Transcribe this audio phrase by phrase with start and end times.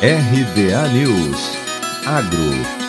[0.00, 1.56] RBA News.
[2.06, 2.87] Agro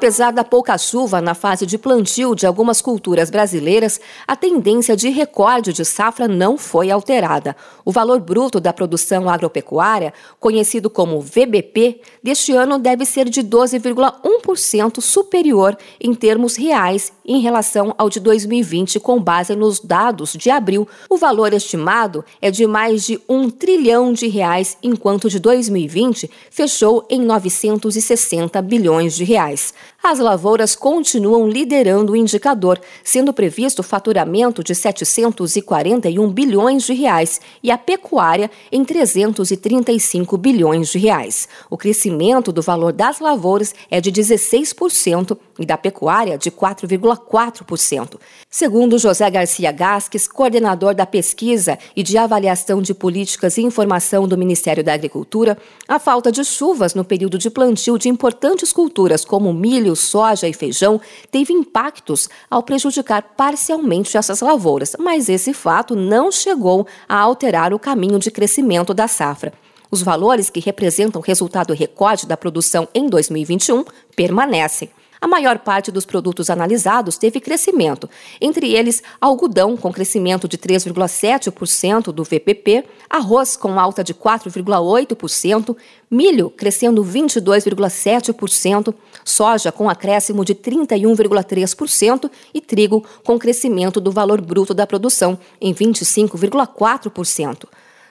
[0.00, 5.10] Apesar da pouca chuva na fase de plantio de algumas culturas brasileiras, a tendência de
[5.10, 7.54] recorde de safra não foi alterada.
[7.84, 15.02] O valor bruto da produção agropecuária, conhecido como VBP, deste ano deve ser de 12,1%
[15.02, 20.88] superior em termos reais em relação ao de 2020, com base nos dados de abril.
[21.10, 27.06] O valor estimado é de mais de um trilhão de reais, enquanto de 2020 fechou
[27.10, 29.74] em 960 bilhões de reais.
[30.02, 37.70] As lavouras continuam liderando o indicador, sendo previsto faturamento de 741 bilhões de reais e
[37.70, 41.48] a pecuária em 335 bilhões de reais.
[41.68, 48.18] O crescimento do valor das lavouras é de 16% e da pecuária de 4,4%.
[48.48, 54.38] Segundo José Garcia Gasques, coordenador da pesquisa e de avaliação de políticas e informação do
[54.38, 59.52] Ministério da Agricultura, a falta de chuvas no período de plantio de importantes culturas como
[59.52, 66.32] milho soja e feijão teve impactos ao prejudicar parcialmente essas lavouras, mas esse fato não
[66.32, 69.52] chegou a alterar o caminho de crescimento da safra.
[69.90, 74.88] Os valores que representam o resultado recorde da produção em 2021 permanecem.
[75.20, 78.08] A maior parte dos produtos analisados teve crescimento,
[78.40, 85.76] entre eles algodão, com crescimento de 3,7% do VPP, arroz, com alta de 4,8%,
[86.10, 94.72] milho, crescendo 22,7%, soja, com acréscimo de 31,3% e trigo, com crescimento do valor bruto
[94.72, 97.66] da produção em 25,4%.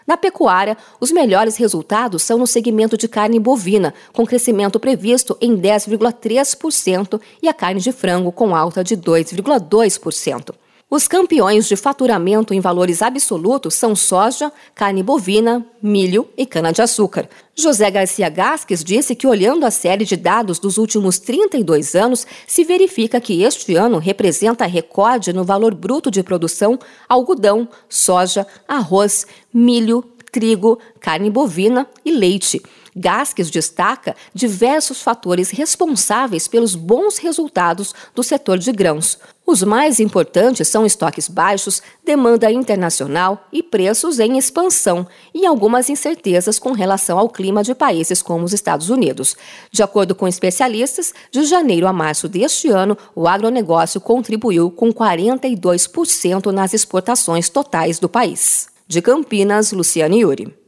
[0.10, 5.56] Na pecuária, os melhores resultados são no segmento de carne bovina, com crescimento previsto em
[5.56, 10.56] 10,3%, e a carne de frango, com alta de 2,2%.
[10.92, 17.30] Os campeões de faturamento em valores absolutos são soja, carne bovina, milho e cana-de-açúcar.
[17.54, 22.64] José Garcia Gasques disse que, olhando a série de dados dos últimos 32 anos, se
[22.64, 30.04] verifica que este ano representa recorde no valor bruto de produção algodão, soja, arroz, milho,
[30.32, 32.64] trigo, carne bovina e leite.
[32.96, 39.18] Gasques destaca diversos fatores responsáveis pelos bons resultados do setor de grãos.
[39.46, 46.60] Os mais importantes são estoques baixos, demanda internacional e preços em expansão, e algumas incertezas
[46.60, 49.36] com relação ao clima de países como os Estados Unidos.
[49.72, 56.52] De acordo com especialistas, de janeiro a março deste ano, o agronegócio contribuiu com 42%
[56.52, 58.68] nas exportações totais do país.
[58.88, 60.60] De Campinas, Luciane Yuri.